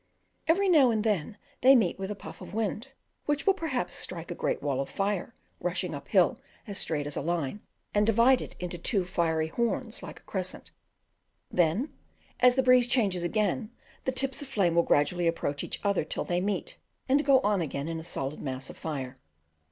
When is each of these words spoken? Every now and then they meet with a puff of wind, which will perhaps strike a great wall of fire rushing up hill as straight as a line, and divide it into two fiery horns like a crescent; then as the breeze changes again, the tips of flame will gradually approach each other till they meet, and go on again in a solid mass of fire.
Every 0.47 0.67
now 0.67 0.89
and 0.89 1.03
then 1.03 1.37
they 1.61 1.75
meet 1.75 1.99
with 1.99 2.09
a 2.09 2.15
puff 2.15 2.41
of 2.41 2.55
wind, 2.55 2.87
which 3.27 3.45
will 3.45 3.53
perhaps 3.53 3.93
strike 3.93 4.31
a 4.31 4.33
great 4.33 4.59
wall 4.59 4.81
of 4.81 4.89
fire 4.89 5.35
rushing 5.59 5.93
up 5.93 6.07
hill 6.07 6.39
as 6.65 6.79
straight 6.79 7.05
as 7.05 7.15
a 7.15 7.21
line, 7.21 7.61
and 7.93 8.03
divide 8.03 8.41
it 8.41 8.55
into 8.59 8.79
two 8.79 9.05
fiery 9.05 9.45
horns 9.49 10.01
like 10.01 10.19
a 10.19 10.23
crescent; 10.23 10.71
then 11.51 11.93
as 12.39 12.55
the 12.55 12.63
breeze 12.63 12.87
changes 12.87 13.21
again, 13.21 13.69
the 14.05 14.11
tips 14.11 14.41
of 14.41 14.47
flame 14.47 14.73
will 14.73 14.81
gradually 14.81 15.27
approach 15.27 15.63
each 15.63 15.79
other 15.83 16.03
till 16.03 16.23
they 16.23 16.41
meet, 16.41 16.79
and 17.07 17.23
go 17.23 17.39
on 17.41 17.61
again 17.61 17.87
in 17.87 17.99
a 17.99 18.03
solid 18.03 18.41
mass 18.41 18.71
of 18.71 18.77
fire. 18.77 19.19